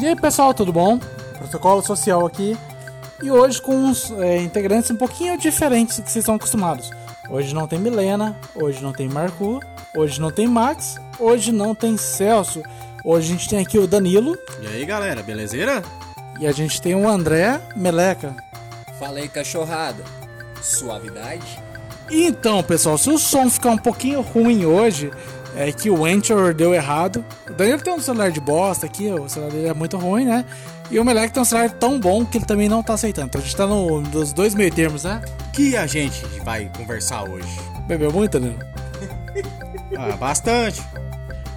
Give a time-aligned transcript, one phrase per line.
[0.00, 0.98] E aí pessoal, tudo bom?
[1.38, 2.56] Protocolo Social aqui.
[3.22, 6.90] E hoje com uns é, integrantes um pouquinho diferentes do que vocês estão acostumados.
[7.30, 9.58] Hoje não tem Milena, hoje não tem Marco,
[9.96, 12.62] hoje não tem Max, hoje não tem Celso.
[13.04, 14.36] Hoje a gente tem aqui o Danilo.
[14.60, 15.82] E aí galera, belezeira?
[16.38, 18.36] E a gente tem o André Meleca.
[18.98, 20.04] Fala aí, cachorrada.
[20.60, 21.58] Suavidade?
[22.10, 25.10] Então, pessoal, se o som ficar um pouquinho ruim hoje,
[25.56, 27.24] é que o Anchor deu errado.
[27.48, 30.44] O Danilo tem um celular de bosta aqui, o celular dele é muito ruim, né?
[30.90, 33.28] E o Melec tem um celular tão bom que ele também não tá aceitando.
[33.28, 35.22] Então a gente tá no, nos dois meio termos, né?
[35.52, 37.48] Que a gente vai conversar hoje?
[37.86, 38.58] Bebeu muito, Danilo?
[39.98, 40.82] Ah, bastante.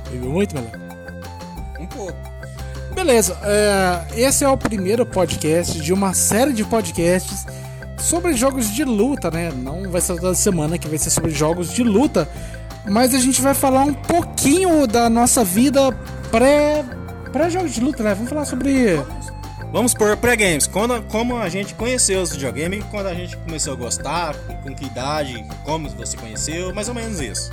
[0.09, 0.77] Bebeu muito, Melec?
[1.79, 2.18] Um pouco.
[2.93, 7.45] Beleza, é, esse é o primeiro podcast de uma série de podcasts
[7.98, 9.52] sobre jogos de luta, né?
[9.52, 12.29] Não vai ser toda semana que vai ser sobre jogos de luta,
[12.88, 15.91] mas a gente vai falar um pouquinho da nossa vida
[16.32, 16.84] pré
[17.32, 18.13] pré jogos de luta, né?
[18.13, 18.98] Vamos falar sobre
[19.71, 20.66] Vamos por pré-games.
[20.66, 24.86] Quando, como a gente conheceu os videogames, quando a gente começou a gostar, com que
[24.86, 27.52] idade, como você conheceu, mais ou menos isso.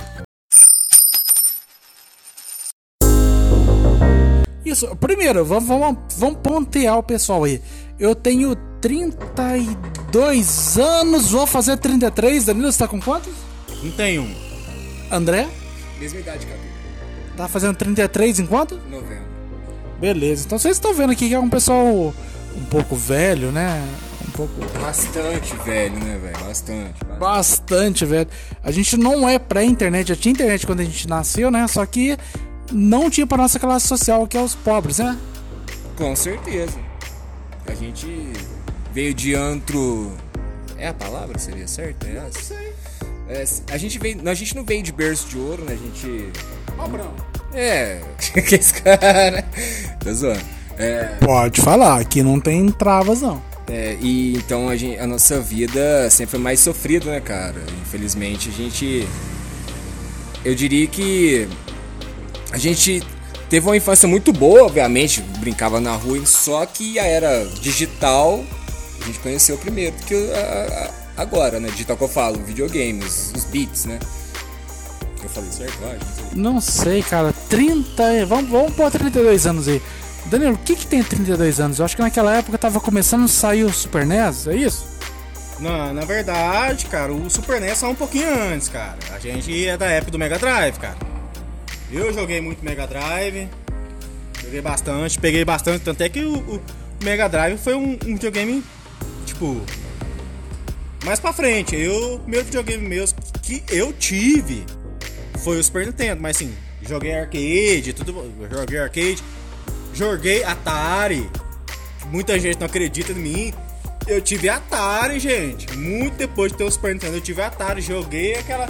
[4.65, 7.61] Isso, primeiro, vamos, vamos, vamos pontear o pessoal aí.
[7.99, 12.45] Eu tenho 32 anos, vou fazer 33.
[12.45, 13.33] Danilo, você tá com quantos?
[13.79, 14.46] 31.
[15.11, 15.47] André?
[15.99, 16.59] Mesma idade, Cadu.
[17.35, 18.79] Tá fazendo 33 em quanto?
[18.89, 19.27] Novembro.
[19.99, 22.13] Beleza, então vocês estão vendo aqui que é um pessoal
[22.55, 23.83] um pouco velho, né?
[24.27, 24.53] Um pouco.
[24.79, 26.45] Bastante velho, né, velho?
[26.45, 27.05] Bastante.
[27.19, 28.29] Bastante velho.
[28.63, 31.67] A gente não é pré-internet, já tinha internet quando a gente nasceu, né?
[31.67, 32.17] Só que
[32.71, 35.17] não tinha pra nossa classe social, que é os pobres, né?
[35.95, 36.77] Com certeza.
[37.65, 38.31] A gente
[38.93, 40.11] veio de antro.
[40.77, 41.39] É a palavra?
[41.39, 42.05] Seria certo?
[42.05, 42.55] É essa?
[43.29, 44.17] É, a gente veio.
[44.27, 45.73] A gente não veio de berço de ouro, né?
[45.73, 46.31] A gente.
[46.75, 47.13] Pobrão.
[47.53, 48.01] É.
[48.47, 49.43] que esse cara.
[50.03, 50.41] Tá zoando.
[50.77, 51.15] É.
[51.19, 53.41] Pode falar, aqui não tem travas, não.
[53.69, 57.61] É, e então a, gente, a nossa vida sempre foi mais sofrida, né, cara?
[57.81, 59.07] Infelizmente a gente.
[60.45, 61.47] Eu diria que.
[62.51, 63.03] A gente
[63.49, 68.41] teve uma infância muito boa, obviamente, brincava na rua, só que a era digital
[69.01, 71.69] a gente conheceu primeiro do que a- agora, né?
[71.69, 73.99] Digital que eu falo, videogames, os beats, né?
[75.23, 75.99] Eu falei certo, eu acho.
[75.99, 76.41] não sei.
[76.41, 77.33] Não sei, cara.
[77.49, 78.25] 30.
[78.25, 79.81] Vamos, vamos pôr 32 anos aí.
[80.27, 81.79] Danilo, o que que tem 32 anos?
[81.79, 84.85] Eu acho que naquela época tava começando a sair o Super NES, é isso?
[85.59, 88.97] Na, na verdade, cara, o Super NES é um pouquinho antes, cara.
[89.11, 90.97] A gente é da época do Mega Drive, cara.
[91.91, 93.49] Eu joguei muito Mega Drive,
[94.43, 96.61] joguei bastante, peguei bastante, tanto é que o, o
[97.01, 98.61] Mega Drive foi um, um videogame,
[99.25, 99.61] tipo,
[101.07, 101.75] mais pra frente.
[101.75, 103.05] Eu, o primeiro videogame meu
[103.41, 104.65] que eu tive
[105.43, 109.23] foi o Super Nintendo, mas assim, joguei arcade, tudo, joguei arcade,
[109.93, 111.29] joguei Atari.
[112.11, 113.53] Muita gente não acredita em mim.
[114.05, 115.75] Eu tive Atari, gente.
[115.77, 117.81] Muito depois de ter o Super Nintendo, eu tive Atari.
[117.81, 118.67] Joguei aquela.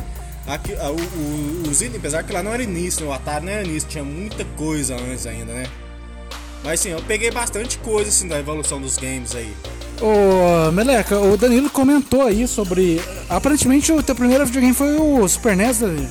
[0.48, 3.64] Aqui, a- o, o, os apesar que lá não era início, o Atari não era
[3.68, 5.66] início, tinha muita coisa antes ainda, né?
[6.64, 9.54] Mas sim, eu peguei bastante coisa assim da evolução dos games aí.
[10.00, 13.02] Ô, Meleca, o Danilo comentou aí sobre.
[13.30, 16.10] Aparentemente o teu primeiro videogame foi o Super NES, Danilo.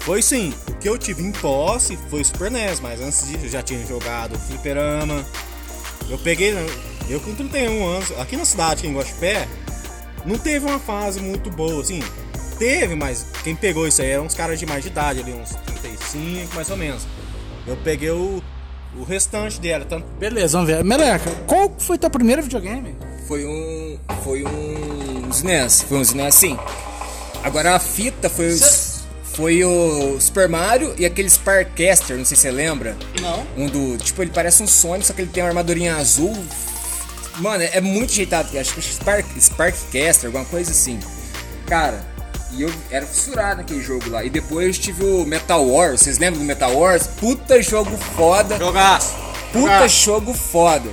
[0.00, 3.44] Foi sim, o que eu tive em posse foi o Super NES, mas antes disso
[3.44, 5.24] eu já tinha jogado Fliperama.
[6.08, 6.66] Eu peguei, né,
[7.08, 9.48] eu com 31 anos, aqui na cidade, quem gosta de pé,
[10.26, 12.02] não teve uma fase muito boa, assim.
[12.58, 15.50] Teve, mas quem pegou isso aí eram uns caras de mais de idade, ali, uns
[15.50, 17.06] 35 mais ou menos.
[17.66, 18.42] Eu peguei o,
[18.96, 20.06] o restante dela, tanto.
[20.18, 20.84] Beleza, vamos ver.
[20.84, 22.94] Meleca, qual foi teu primeiro videogame?
[23.26, 23.98] Foi um.
[24.24, 25.82] Foi um SNES.
[25.82, 26.58] Foi um SNES sim.
[27.42, 28.58] Agora a fita foi o.
[29.32, 32.96] Foi o Super Mario e aquele Sparkcaster, não sei se você lembra.
[33.20, 33.46] Não.
[33.56, 33.96] Um do.
[33.96, 36.36] Tipo, ele parece um Sonic, só que ele tem uma armadurinha azul.
[37.38, 38.58] Mano, é muito jeitado.
[38.58, 40.98] Acho que é Spark, Sparkcaster, alguma coisa assim.
[41.66, 42.04] Cara,
[42.52, 44.24] e eu era fissurado naquele jogo lá.
[44.24, 46.00] E depois tive o Metal Wars.
[46.00, 47.06] Vocês lembram do Metal Wars?
[47.06, 48.58] Puta jogo foda.
[48.58, 49.14] Jogaço!
[49.52, 50.88] Puta jogo foda.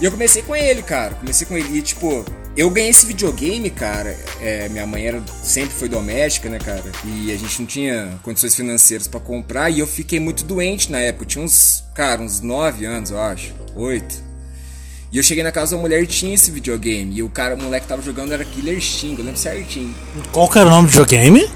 [0.00, 1.14] E eu comecei com ele, cara.
[1.14, 1.78] Comecei com ele.
[1.78, 2.24] E, tipo,
[2.56, 4.18] eu ganhei esse videogame, cara.
[4.40, 6.84] É, minha mãe era, sempre foi doméstica, né, cara?
[7.04, 9.70] E a gente não tinha condições financeiras pra comprar.
[9.70, 11.24] E eu fiquei muito doente na época.
[11.24, 13.54] Eu tinha uns, cara, uns 9 anos, eu acho.
[13.74, 14.25] 8.
[15.12, 17.14] E eu cheguei na casa da mulher e tinha esse videogame.
[17.16, 19.94] E o cara, o moleque que tava jogando era Killer Sting, eu lembro certinho.
[20.32, 21.48] Qual que era o nome do videogame?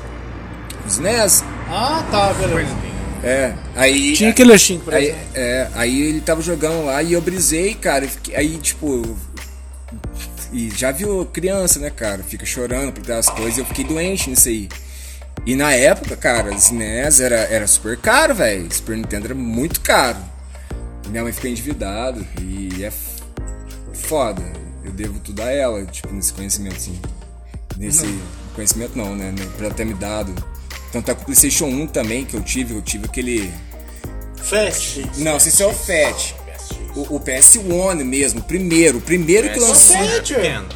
[0.87, 1.45] Os NES.
[1.69, 2.75] Ah, tá, beleza.
[3.23, 3.53] É.
[3.77, 4.15] Aí.
[4.15, 5.21] Tinha Killer Instinct, por Aí, exemplo.
[5.35, 8.07] é, aí ele tava jogando lá e eu brisei, cara.
[8.09, 9.17] fiquei- aí, tipo.
[10.53, 12.23] E já viu criança, né, cara?
[12.23, 13.59] Fica chorando por das coisas.
[13.59, 14.69] Eu fiquei doente nisso aí.
[15.47, 18.73] E na época, cara, os NES era, era super caro, velho.
[18.73, 20.19] Super Nintendo era muito caro.
[21.09, 23.20] Minha mãe ficou endividada e é f-
[24.11, 24.43] foda.
[24.85, 26.99] Eu devo tudo a ela, tipo, nesse conhecimento, assim.
[27.77, 28.19] Nesse
[28.57, 29.31] conhecimento não, né?
[29.31, 30.35] né, Por ela ter me dado.
[30.91, 33.53] Tanto é com o Playstation 1 também que eu tive, eu tive aquele.
[34.37, 35.07] Fast.
[35.19, 36.35] Não, se é o FAT.
[36.97, 39.97] O, o PS1 mesmo, primeiro, o primeiro que lançou.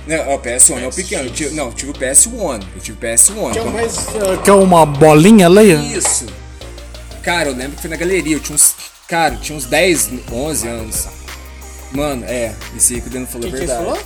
[0.07, 1.25] Não, é o PS1, é o pequeno.
[1.25, 2.63] Eu tive- não, eu tive o PS1.
[2.77, 3.53] Eu tive o PS1.
[3.53, 5.97] Que é, mais, eh, que é uma bolinha ali?
[5.97, 6.27] Isso.
[7.25, 8.77] Cara, eu lembro que foi na galeria, eu tinha uns.
[9.09, 11.09] Cara, eu tinha uns 10, 11 anos.
[11.95, 14.01] Mano, é, esse aí que o Dano falou a verdade.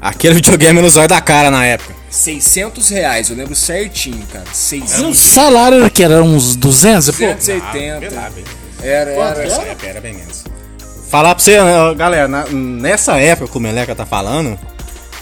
[0.00, 1.94] Aquele videogame no zóio da cara na época.
[2.10, 4.44] 600 reais, eu lembro certinho, cara.
[4.46, 5.18] E o 600.
[5.18, 7.34] salário era que era uns 200 e pouco?
[7.34, 8.06] 280.
[8.82, 9.42] Era, era.
[9.62, 10.44] Época era bem menos.
[11.08, 14.58] Falar pra você, né, galera, na- nessa época que o Meleca tá falando,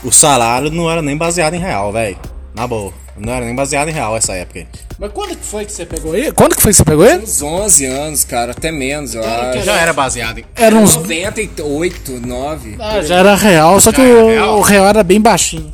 [0.03, 2.17] o salário não era nem baseado em real, velho.
[2.55, 2.93] Na boa.
[3.19, 4.69] Não era nem baseado em real essa época aí.
[5.01, 6.31] Mas quando que foi que você pegou ele?
[6.31, 7.23] Quando que foi que você pegou ele?
[7.23, 9.63] Uns 11 anos, cara, até menos, eu acho.
[9.63, 10.45] Já era baseado em.
[10.55, 10.95] Era uns.
[10.95, 12.77] 98, 9.
[12.79, 14.59] Ah, já era real, só que era o, real?
[14.59, 15.73] o real era bem baixinho.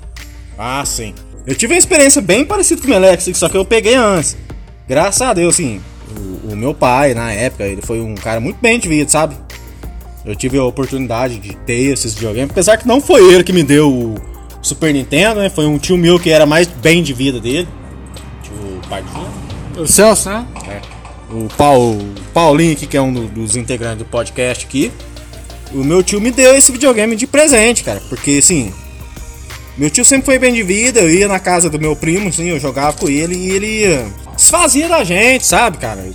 [0.56, 1.12] Ah, sim.
[1.44, 4.36] Eu tive uma experiência bem parecida com o Meleca, assim, só que eu peguei antes.
[4.88, 5.80] Graças a Deus, assim,
[6.16, 9.36] o, o meu pai, na época, ele foi um cara muito bem de vida, sabe?
[10.24, 13.64] Eu tive a oportunidade de ter esses videogames, apesar que não foi ele que me
[13.64, 14.14] deu o
[14.62, 15.50] Super Nintendo, né?
[15.50, 17.66] Foi um tio meu que era mais bem de vida dele.
[19.76, 20.46] O Celso, né?
[21.30, 24.92] O, Paul, o Paulinho aqui, que é um do- dos integrantes do podcast aqui.
[25.72, 28.00] O meu tio me deu esse videogame de presente, cara.
[28.08, 28.72] Porque, assim,
[29.76, 31.00] meu tio sempre foi bem de vida.
[31.00, 34.06] Eu ia na casa do meu primo, assim, eu jogava com ele e ele eh,
[34.36, 36.08] desfazia da gente, sabe, cara?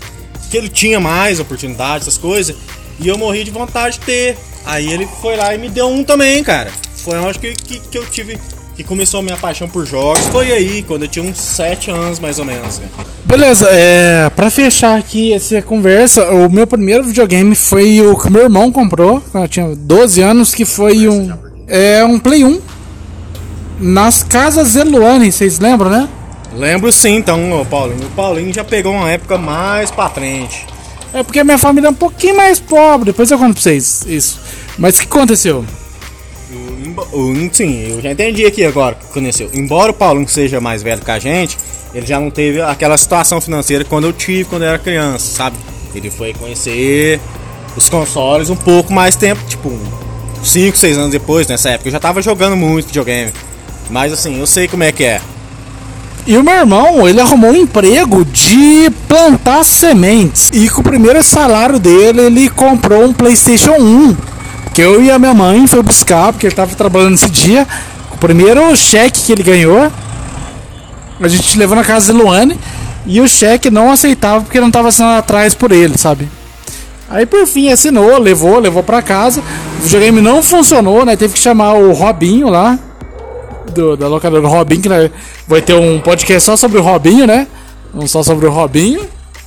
[0.49, 2.55] Que ele tinha mais oportunidade, essas coisas.
[2.99, 4.37] E eu morri de vontade de ter.
[4.65, 6.71] Aí ele foi lá e me deu um também, cara.
[6.95, 8.39] Foi onde que, que, que eu tive.
[8.81, 10.25] Que começou a minha paixão por jogos.
[10.31, 12.79] Foi aí, quando eu tinha uns 7 anos mais ou menos.
[12.79, 12.87] né?
[13.25, 18.41] Beleza, é, pra fechar aqui essa conversa, o meu primeiro videogame foi o que meu
[18.41, 21.31] irmão comprou, quando eu tinha 12 anos, que foi um,
[21.67, 22.59] é, um Play 1.
[23.81, 26.09] Nas casas Eluane, vocês lembram, né?
[26.55, 28.07] Lembro sim, então, o Paulinho.
[28.07, 30.65] O Paulinho já pegou uma época mais pra frente.
[31.13, 34.03] É porque a minha família é um pouquinho mais pobre, depois eu conto pra vocês
[34.07, 34.39] isso.
[34.79, 35.63] Mas o que aconteceu?
[37.11, 39.49] O- sim, eu já entendi aqui agora que aconteceu.
[39.53, 41.57] Embora o Paulinho seja mais velho que a gente,
[41.93, 45.57] ele já não teve aquela situação financeira quando eu tive quando eu era criança, sabe?
[45.93, 47.19] Ele foi conhecer
[47.75, 49.77] os consoles um pouco mais tempo, tipo,
[50.43, 51.89] 5, 6 anos depois, nessa época.
[51.89, 53.31] Eu já tava jogando muito videogame.
[53.89, 55.19] Mas assim, eu sei como é que é.
[56.25, 60.49] E o meu irmão, ele arrumou um emprego de plantar sementes.
[60.53, 64.15] E com o primeiro salário dele, ele comprou um PlayStation 1.
[64.73, 67.67] Que eu e a minha mãe foi buscar, porque ele tava trabalhando nesse dia.
[68.13, 69.91] O primeiro cheque que ele ganhou,
[71.19, 72.57] a gente levou na casa de Luane.
[73.05, 76.29] E o cheque não aceitava porque não tava assinado atrás por ele, sabe?
[77.09, 79.41] Aí por fim assinou, levou, levou pra casa.
[79.79, 81.15] O videogame não funcionou, né?
[81.15, 82.79] Teve que chamar o Robinho lá
[83.73, 84.89] do, da locadora Robinho, que
[85.47, 87.47] vai ter um podcast só sobre o Robinho, né?
[87.93, 89.01] Um só sobre o Robinho.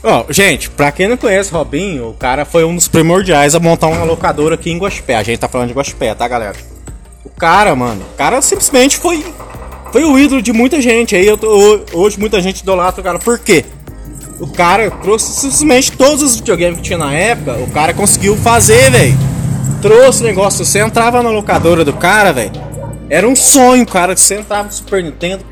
[0.06, 3.86] Ó, gente, pra quem não conhece Robinho, o cara foi um dos primordiais a montar
[3.86, 5.16] uma locadora aqui em Guaxupé.
[5.16, 6.56] A gente tá falando de Guaxupé, tá, galera?
[7.24, 9.24] O cara, mano, o cara simplesmente foi
[9.90, 11.14] foi o ídolo de muita gente.
[11.16, 13.18] Aí eu tô- hoje muita gente idolatra o cara.
[13.18, 13.64] Por quê?
[14.40, 18.90] O cara trouxe simplesmente todos os videogames que tinha na época, o cara conseguiu fazer,
[18.90, 19.16] velho.
[19.80, 22.50] Trouxe o negócio, você entrava na locadora do cara, velho.
[23.08, 24.16] Era um sonho, cara.
[24.16, 25.44] Você entrava no Super Nintendo.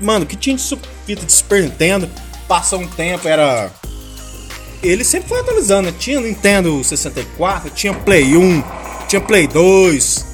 [0.00, 0.62] mano, que tinha de
[1.04, 2.08] fita de Super Nintendo.
[2.48, 3.70] Passou um tempo, era
[4.82, 5.94] ele sempre foi atualizando, né?
[5.98, 8.62] Tinha Nintendo 64, tinha Play 1,
[9.08, 10.26] tinha Play 2.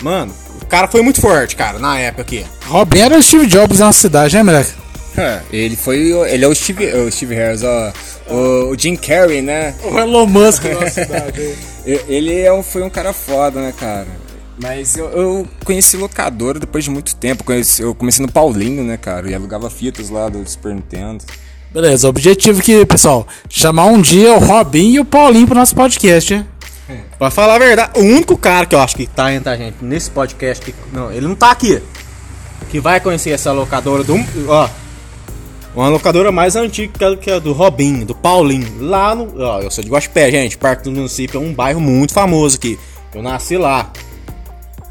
[0.00, 2.44] Mano, o cara foi muito forte, cara, na época aqui.
[2.66, 4.72] Robinho era o Steve Jobs na cidade, né, moleque?
[5.16, 5.98] É, ele foi.
[6.30, 7.92] Ele é o Steve, o Steve Harris, ó.
[8.28, 9.74] O, o Jim Carrey, né?
[9.82, 11.54] O Elon Musk na cidade.
[11.84, 14.06] Ele é um- foi um cara foda, né, cara?
[14.60, 17.42] Mas eu, eu conheci locadora depois de muito tempo.
[17.42, 19.28] Conheci- eu comecei no Paulinho, né, cara?
[19.28, 21.24] E alugava fitas lá do Super Nintendo.
[21.70, 26.32] Beleza, objetivo aqui, pessoal, chamar um dia o Robinho e o Paulinho pro nosso podcast,
[26.34, 26.46] hein?
[27.18, 29.76] Pra falar a verdade, o único cara que eu acho que tá entre a gente
[29.82, 31.82] nesse podcast, que, não, ele não tá aqui,
[32.70, 34.14] que vai conhecer essa locadora do.
[34.48, 34.68] Ó,
[35.74, 38.66] uma locadora mais antiga que a- do Robinho, do Paulinho.
[38.80, 39.38] Lá no.
[39.42, 40.56] Ó, eu sou de Guaxupé, gente.
[40.56, 42.78] Parque do Município é um bairro muito famoso aqui.
[43.14, 43.90] Eu nasci lá.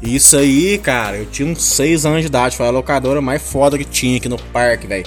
[0.00, 2.56] Isso aí, cara, eu tinha uns 6 anos de idade.
[2.56, 5.06] Foi a locadora mais foda que tinha aqui no parque, velho.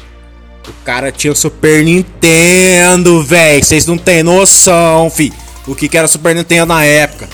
[0.68, 3.64] O cara tinha o Super Nintendo, velho.
[3.64, 5.34] Vocês não tem noção, fi.
[5.68, 7.28] O que, que era Super Nintendo na época.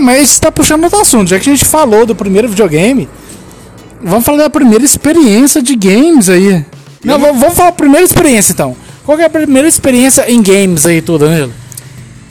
[0.00, 3.08] Mas você tá puxando outro assunto, já que a gente falou do primeiro videogame,
[4.02, 6.64] vamos falar da primeira experiência de games aí.
[7.04, 8.76] Não, vamos falar a primeira experiência então.
[9.04, 11.61] Qual que é a primeira experiência em games aí, tudo, Danilo?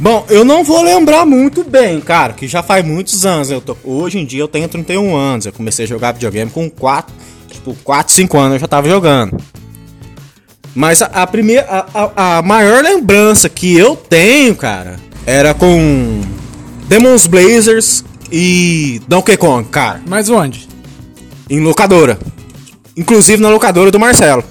[0.01, 3.51] Bom, eu não vou lembrar muito bem, cara, que já faz muitos anos.
[3.51, 5.45] Eu tô, hoje em dia eu tenho 31 anos.
[5.45, 7.13] Eu comecei a jogar videogame com 4,
[7.51, 9.37] tipo, 4, 5 anos eu já tava jogando.
[10.73, 16.21] Mas a, a primeira, a, a- a maior lembrança que eu tenho, cara, era com
[16.87, 20.67] Demons Blazers e Donkey Kong, cara, Mas onde?
[21.47, 22.17] em locadora.
[22.97, 24.43] Inclusive na locadora do Marcelo.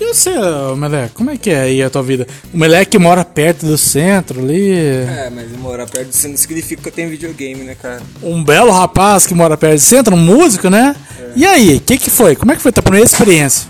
[0.00, 0.30] E você,
[0.76, 2.26] Meleque, como é que é aí a tua vida?
[2.52, 4.72] O Meleque mora perto do centro ali.
[4.72, 8.02] É, mas morar perto disso não significa que eu tenho videogame, né, cara?
[8.22, 10.96] Um belo rapaz que mora perto do centro, um músico, né?
[11.36, 12.34] E aí, o que que foi?
[12.34, 13.68] Como é que foi a tua primeira experiência?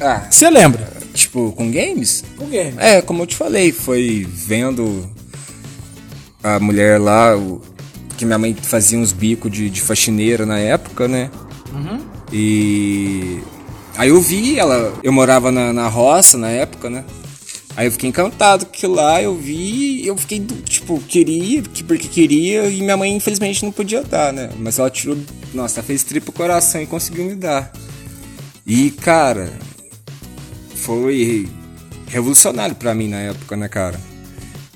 [0.00, 0.94] Ah, Você lembra?
[1.14, 2.22] tipo, com games?
[2.36, 2.74] Com game.
[2.76, 5.08] É, como eu te falei, foi vendo
[6.44, 7.60] a mulher lá, o-
[8.18, 11.30] que minha mãe fazia uns bicos de, de faxineira na época, né?
[12.32, 13.38] E
[13.96, 17.04] aí eu vi ela, eu morava na, na roça na época, né?
[17.76, 22.66] Aí eu fiquei encantado aquilo lá, eu vi, eu fiquei, tipo, queria, que- porque queria,
[22.68, 24.48] e minha mãe infelizmente não podia dar, né?
[24.58, 25.16] Mas ela tirou,
[25.52, 27.70] nossa, fez triplo coração e conseguiu me dar.
[28.66, 29.52] E, cara,
[30.74, 31.48] foi
[32.08, 34.00] revolucionário pra mim na época, né, cara?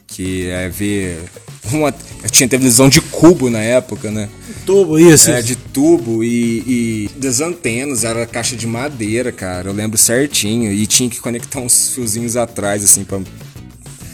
[0.06, 1.22] Que é ver
[1.76, 1.94] uma.
[2.22, 4.28] Eu tinha televisão de cubo na época, né?
[4.66, 5.30] Tubo, isso.
[5.30, 9.68] É, de tubo e, e das antenas, era caixa de madeira, cara.
[9.68, 10.70] Eu lembro certinho.
[10.72, 13.18] E tinha que conectar uns fiozinhos atrás, assim, pra.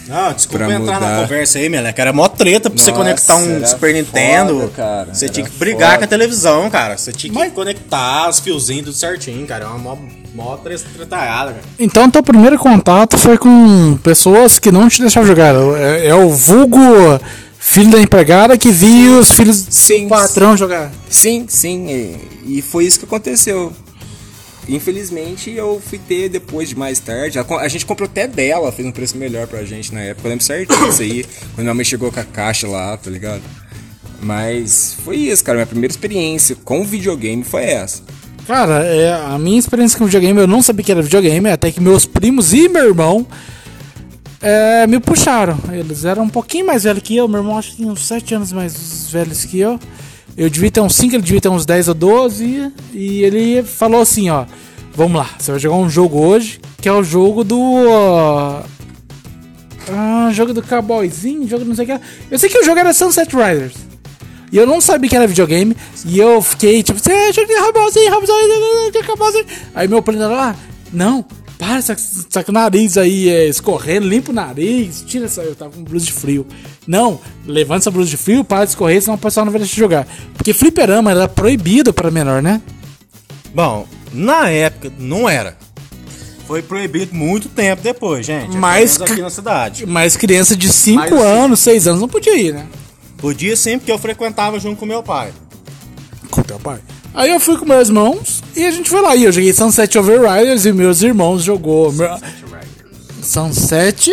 [0.08, 1.22] Não, desculpa Pra entrar na mudar.
[1.22, 2.00] conversa aí, Meleque.
[2.00, 4.54] Era mó treta pra você Nossa, conectar um Super Nintendo.
[4.60, 5.08] foda, cara.
[5.14, 5.98] Você Era tinha que brigar foda.
[5.98, 6.96] com a televisão, cara.
[6.96, 9.64] Você tinha que conectar os fiozinhos tudo certinho, cara.
[9.64, 9.96] É uma mó,
[10.32, 11.64] mó tre- tretalhada, cara.
[11.76, 15.52] Então, teu primeiro contato foi com pessoas que não te deixavam jogar.
[15.76, 16.78] É, é o vulgo
[17.66, 20.04] filho da empregada que via os filhos Sim.
[20.04, 20.90] do patrão jogar.
[21.11, 22.16] Sim, sim.
[22.46, 23.73] E, foi isso que aconteceu.
[24.68, 27.38] Infelizmente eu fui ter depois de mais tarde.
[27.38, 30.26] A, a gente comprou até dela, fez um preço melhor pra gente na época.
[30.26, 31.25] Eu lembro certinho disso aí.
[31.54, 33.42] Quando minha mãe chegou com a caixa lá, tá ligado?
[34.23, 35.56] Mas foi isso, cara.
[35.56, 38.00] Minha primeira experiência com videogame foi essa.
[38.46, 41.80] Cara, é, a minha experiência com videogame, eu não sabia que era videogame, até que
[41.80, 43.26] meus primos e meu irmão
[44.40, 45.59] é, me puxaram.
[45.73, 48.35] Eles eram um pouquinho mais velhos que eu, meu irmão acho que tinha uns 7
[48.35, 49.78] anos mais velhos que eu.
[50.37, 52.73] Eu devia ter uns 5, ele devia ter uns 10 ou 12.
[52.93, 54.45] E ele falou assim, ó.
[54.95, 57.61] Vamos lá, você vai jogar um jogo hoje, que é o jogo do.
[57.61, 58.62] ó,
[59.93, 62.00] ah, jogo do cowboyzinho, jogo não sei o que.
[62.31, 63.75] Eu sei que o jogo era Sunset Riders.
[64.50, 65.76] E eu não sabia que era videogame.
[66.07, 69.47] E eu fiquei tipo, você é jogo de cowboyzinho, cowboyzinho, cowboyzinho.
[69.75, 70.57] Aí meu primo lá,
[70.93, 71.25] não,
[71.58, 75.42] para, com o nariz aí é, escorrendo, limpa o nariz, tira essa.
[75.42, 76.46] Eu tava com blusa de frio.
[76.86, 79.75] Não, levanta essa blusa de frio, para de escorrer, senão o pessoal não vai deixar
[79.75, 80.06] de jogar.
[80.34, 82.60] Porque fliperama era proibido para menor, né?
[83.54, 85.56] Bom, na época não era.
[86.46, 88.56] Foi proibido muito tempo depois, gente.
[88.56, 89.84] Mas aqui na cidade.
[89.84, 91.18] Mas criança de 5 Mas, sim.
[91.18, 92.66] anos, 6 anos não podia ir, né?
[93.16, 95.32] Podia sim, porque eu frequentava junto com meu pai.
[96.30, 96.78] Com teu pai.
[97.16, 99.16] Aí eu fui com meus irmãos e a gente foi lá.
[99.16, 101.90] E eu joguei Sunset Overriders e meus irmãos jogou
[103.23, 104.11] Sunset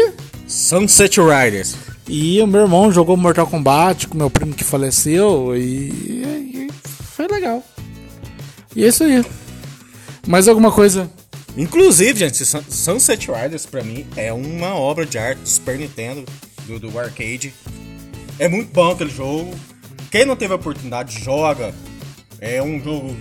[0.47, 1.75] Sunset Riders.
[2.07, 6.67] e o meu irmão jogou Mortal Kombat com meu primo que faleceu e, e
[7.15, 7.63] foi legal.
[8.75, 9.23] E é isso aí.
[10.27, 11.09] Mais alguma coisa?
[11.57, 16.23] Inclusive, gente, Sun- Sunset Riders pra mim é uma obra de arte do Super Nintendo,
[16.65, 17.53] do, do arcade.
[18.39, 19.53] É muito bom aquele jogo.
[20.09, 21.73] Quem não teve a oportunidade, joga.
[22.39, 23.15] É um jogo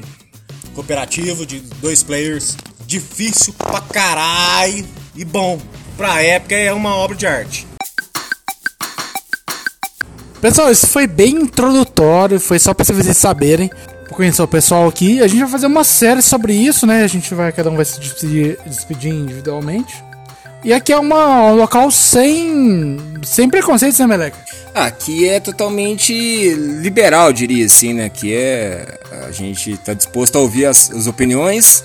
[0.74, 5.60] cooperativo de dois players, difícil pra caralho e bom.
[5.96, 7.66] Pra época é uma obra de arte.
[10.40, 13.70] Pessoal, isso foi bem introdutório, foi só pra vocês saberem.
[14.10, 15.22] Conhecer o pessoal aqui.
[15.22, 17.02] A gente vai fazer uma série sobre isso, né?
[17.02, 19.94] A gente vai, cada um vai se despedir, despedir individualmente.
[20.64, 24.38] E aqui é uma, um local sem, sem preconceitos, né, Meleca?
[24.72, 28.08] Ah, aqui é totalmente liberal, diria assim, né?
[28.08, 28.98] Que é.
[29.26, 31.84] A gente tá disposto a ouvir as, as opiniões,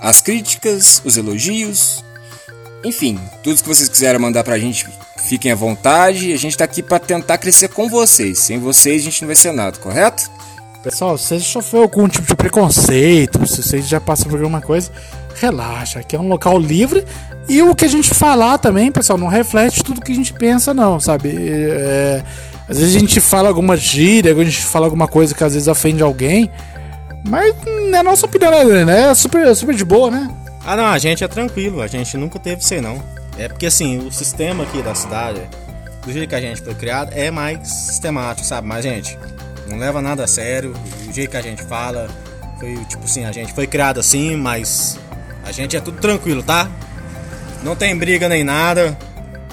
[0.00, 2.04] as críticas, os elogios.
[2.84, 4.86] Enfim, tudo que vocês quiserem mandar pra gente,
[5.18, 6.32] fiquem à vontade.
[6.32, 8.38] A gente tá aqui pra tentar crescer com vocês.
[8.38, 10.30] Sem vocês a gente não vai ser nada, correto?
[10.82, 14.90] Pessoal, se você sofreu algum tipo de preconceito, se vocês já passam por alguma coisa,
[15.34, 17.04] relaxa, aqui é um local livre.
[17.48, 20.72] E o que a gente falar também, pessoal, não reflete tudo que a gente pensa,
[20.72, 21.34] não, sabe?
[21.36, 22.22] É,
[22.68, 25.68] às vezes a gente fala alguma gíria, a gente fala alguma coisa que às vezes
[25.68, 26.50] ofende alguém,
[27.28, 27.54] mas
[27.92, 29.10] é nossa opinião, né?
[29.10, 30.30] É super, super de boa, né?
[30.64, 33.02] Ah não, a gente é tranquilo, a gente nunca teve aí não.
[33.36, 35.40] É porque assim, o sistema aqui da cidade,
[36.04, 38.66] do jeito que a gente foi criado, é mais sistemático, sabe?
[38.68, 39.18] Mas gente,
[39.68, 40.74] não leva nada a sério,
[41.08, 42.08] o jeito que a gente fala,
[42.60, 44.98] foi tipo assim, a gente foi criado assim, mas
[45.44, 46.70] A gente é tudo tranquilo, tá?
[47.62, 48.96] Não tem briga nem nada.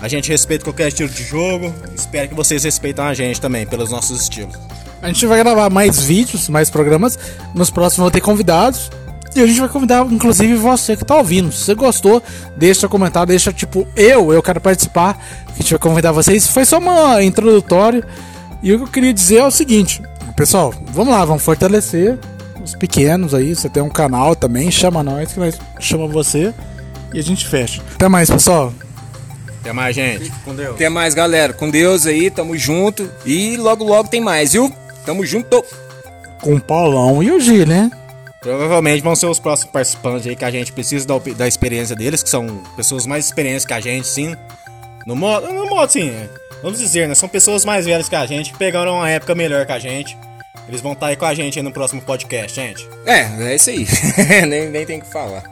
[0.02, 1.74] A gente respeita qualquer estilo de jogo.
[1.94, 4.56] Espero que vocês respeitem a gente também, pelos nossos estilos.
[5.02, 7.18] A gente vai gravar mais vídeos, mais programas.
[7.54, 8.90] Nos próximos vão ter convidados.
[9.36, 11.52] E a gente vai convidar, inclusive, você que tá ouvindo.
[11.52, 12.24] Se você gostou,
[12.58, 15.22] deixa comentário, deixa tipo, eu, eu quero participar.
[15.48, 16.48] A gente vai convidar vocês.
[16.48, 18.04] Foi só uma introdutória.
[18.64, 20.02] E o que eu queria dizer é o seguinte,
[20.36, 22.18] pessoal, vamos lá, vamos fortalecer
[22.64, 23.56] os pequenos aí.
[23.56, 26.54] Você tem um canal também, chama nós, que nós chama você.
[27.14, 27.82] E a gente fecha.
[27.96, 28.74] Até mais, pessoal.
[29.62, 30.32] Até mais, gente.
[30.46, 30.76] Com Deus.
[30.76, 31.54] Até mais, galera.
[31.54, 33.10] Com Deus aí, tamo junto.
[33.26, 34.74] E logo, logo tem mais, viu?
[35.06, 35.64] Tamo junto.
[36.42, 37.92] Com o Paulão e o G, né?
[38.42, 42.24] Provavelmente vão ser os próximos participantes aí que a gente precisa da, da experiência deles,
[42.24, 44.34] que são pessoas mais experientes que a gente, sim.
[45.06, 46.14] No modo, no modo, sim.
[46.64, 47.16] Vamos dizer, né?
[47.16, 50.18] São pessoas mais velhas que a gente, que pegaram uma época melhor que a gente.
[50.70, 52.88] Eles vão estar aí com a gente no próximo podcast, gente.
[53.04, 53.88] É, é isso aí.
[54.48, 55.44] nem, nem tem que falar.